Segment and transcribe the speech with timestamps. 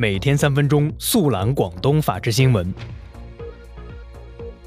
[0.00, 2.72] 每天三分钟速览广东法治新闻。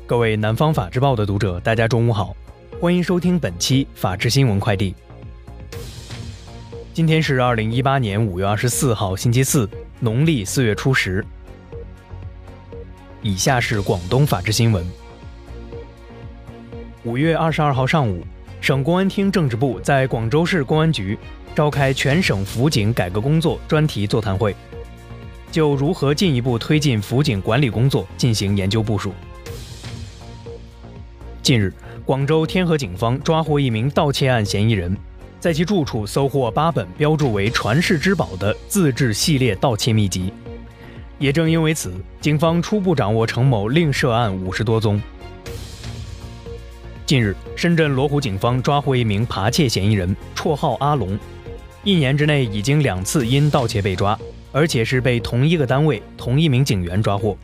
[0.06, 2.36] 各位南方法制报的读者，大家中午好，
[2.80, 4.94] 欢迎收听本期法治新闻快递。
[6.94, 9.68] 今天是二零一八年五月二十四号，星期四，
[10.00, 11.26] 农历四月初十。
[13.24, 14.86] 以下是广东法治新闻。
[17.04, 18.24] 五月二十二号上午，
[18.62, 21.18] 省公安厅政治部在广州市公安局
[21.56, 24.56] 召开全省辅警改革工作专题座谈会，
[25.54, 29.14] 就如何进一步推进辅警管理工作进行研究部署。
[31.44, 31.72] 近日，
[32.04, 34.98] 广州天河警方抓获一名盗窃案嫌疑人，
[35.40, 40.34] 在其住处搜获八本标注为传世之宝的自制系列盗窃秘籍。
[41.20, 45.00] 也正因为此，警方初步掌握程某另涉案五十多宗。
[47.06, 51.16] 近日，深圳罗湖警方抓获一名扒窃嫌疑人，绰号阿龙，
[51.84, 54.18] 一年之内已经两次因盗窃被抓，
[54.54, 57.38] 而且是被同一个单位同一名警员抓获。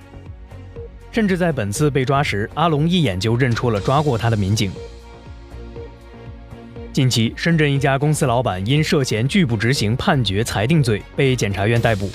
[1.12, 4.72] 甚至在本次被抓时，阿龙一眼就认出了抓过他的民警。
[6.94, 12.10] 近期，深圳一家公司老板因涉嫌拒不执行判决裁定罪被检察院逮捕。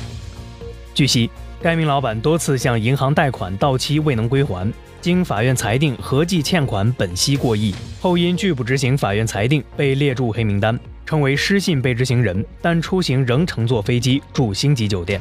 [0.95, 1.29] 据悉。
[1.63, 15.21] 该名老板多次向银行贷款到期未能归还，经法院裁定合计欠款本息过亿，后因拒不执行法院裁定被列入黑名单，成为失信被执行人，但出行仍乘坐飞机住星级酒店。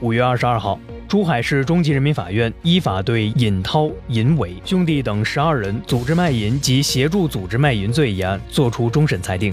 [0.00, 0.78] 五月二十二号，
[1.08, 9.52] 珠海市中级人民法院依法对尹涛、尹伟兄弟等十二人组织卖淫及协助组织卖淫罪一案作出终审裁定。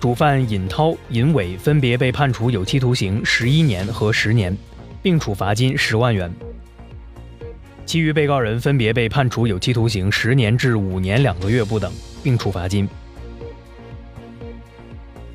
[0.00, 4.56] 主犯尹涛、尹伟分别被判处有期徒刑十一年和十年，
[5.02, 6.32] 并处罚金十万元。
[7.84, 12.88] 其余被告人分别被判处有期徒刑十年至五年两个月不等，并处罚金。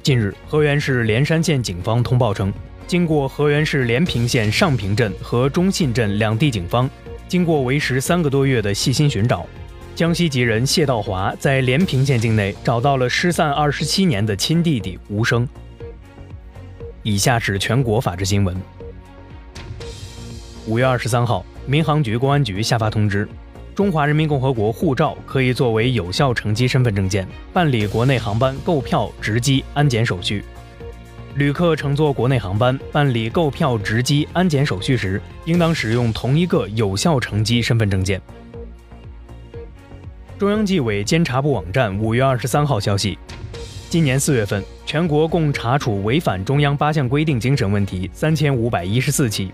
[0.03, 2.51] 近日，河源市连山县警方通报称，
[2.87, 6.89] 经过河源市连平县上平镇和中信镇两地警方
[7.27, 9.45] 经过为时三个多月的细心寻找。
[9.93, 15.47] 江西籍人谢道华在连平县境内找到了失散二十七年的亲弟弟吴生。
[17.03, 18.59] 以下是全国法制新闻。
[20.65, 23.29] 五月二十三号，民航局公安局下发通知，
[23.73, 30.43] 中华人民共和国护照可以作为有效乘机身份证件办理国内航班购票、值机、安检手续。
[31.35, 38.21] 旅客乘坐国内航班办理购票、值机、安检手续时，应当使用同一个有效乘机身份证件。
[40.37, 43.17] 中央纪委监察部网站五月二十三号消息，
[43.89, 49.49] 今年四月份，全国共查处违反中央八项规定精神问题三千五百一十四起，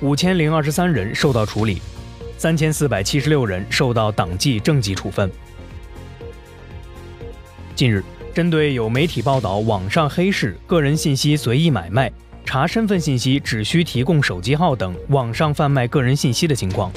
[0.00, 1.80] 五千零二十三人受到处理，
[2.38, 5.28] 三千四百七十六人受到党纪政纪处分。
[7.74, 12.10] 近日，针对有媒体报道网上黑市、个人信息随意买卖、
[12.44, 16.92] 查身份信息只需提供手机号等网上贩卖个人信息的情况，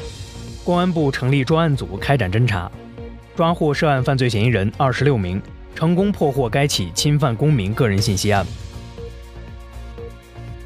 [0.64, 2.72] 公安部成立专案组开展侦查。
[3.36, 5.42] 抓获涉案犯罪嫌疑人二十六名，
[5.74, 8.46] 成功破获该起侵犯公民个人信息案。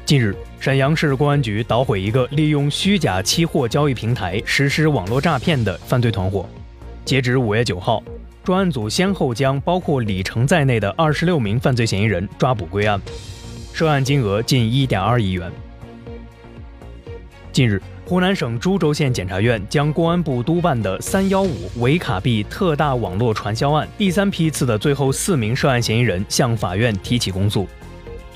[0.06, 6.48] 近日，沈阳市公安局捣毁一个利用虚假期货交易平台实施网络诈骗的犯罪团伙。
[7.04, 8.00] 截止五月九号，
[8.44, 13.00] 专案组先后将包括李成在内的二十六名犯罪嫌疑人抓捕归案，
[13.72, 15.50] 涉案金额近一点二亿元。
[17.50, 17.82] 近日。
[18.08, 27.66] 湖南省株洲县检察院将公安部督办的“三幺五”伪卡币特大网络传销案第三批次的最后四名涉案嫌疑人向法院提起公诉。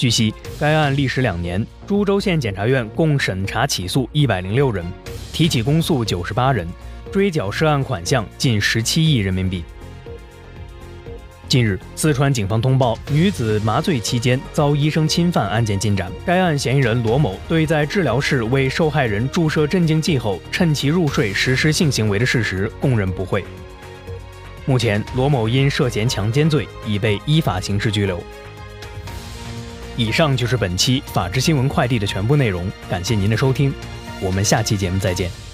[0.00, 4.82] 据悉，该案历时两年，株洲县检察院共审查起诉一百零六人，
[5.30, 6.66] 提起公诉九十八人，
[7.12, 9.62] 追缴涉案款项近十七亿人民币。
[11.48, 16.10] 近日，四川警方通报女子麻醉期间遭医生侵犯案件进展。
[16.24, 23.44] 该案嫌疑人罗某对在治疗室为受害人注射镇静剂后，趁其入睡实施性行为的事实供认不讳。
[24.64, 28.18] 目前，罗某因涉嫌强奸罪已被依法刑事拘留。
[29.96, 33.72] 以上就是本期法治新闻快递的全部内容，感谢您的收听，
[34.20, 35.49] 我们下期节目再见。